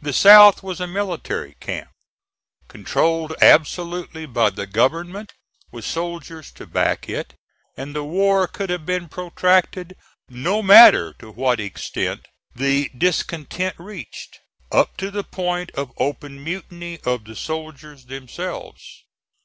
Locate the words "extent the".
11.60-12.88